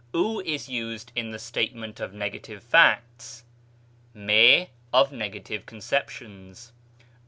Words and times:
(οὐ 0.15 0.43
is 0.45 0.67
used 0.67 1.11
in 1.15 1.29
the 1.29 1.37
statement 1.37 1.99
of 1.99 2.11
negative 2.11 2.63
facts, 2.63 3.43
'μή 4.15 4.69
of 4.91 5.11
negative 5.11 5.67
conceptions.) 5.67 6.71